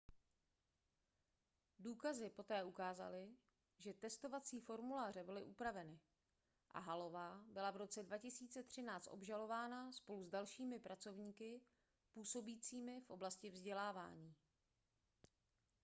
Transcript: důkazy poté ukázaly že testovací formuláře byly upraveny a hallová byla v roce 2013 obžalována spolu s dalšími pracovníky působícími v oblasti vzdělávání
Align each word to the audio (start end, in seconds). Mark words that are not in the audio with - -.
důkazy 1.79 2.29
poté 2.29 2.63
ukázaly 2.63 3.29
že 3.77 3.93
testovací 3.93 4.59
formuláře 4.59 5.23
byly 5.23 5.43
upraveny 5.45 5.99
a 6.71 6.79
hallová 6.79 7.43
byla 7.47 7.71
v 7.71 7.75
roce 7.77 8.03
2013 8.03 9.07
obžalována 9.07 9.91
spolu 9.91 10.23
s 10.23 10.29
dalšími 10.29 10.79
pracovníky 10.79 11.61
působícími 12.13 13.01
v 13.01 13.09
oblasti 13.09 13.49
vzdělávání 13.49 14.35